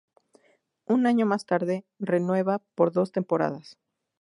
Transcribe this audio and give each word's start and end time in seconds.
Un 0.87 1.05
año 1.05 1.27
más 1.27 1.45
tarde, 1.45 1.85
renueva 1.99 2.59
por 2.73 2.91
dos 2.91 3.11
temporadas. 3.11 3.77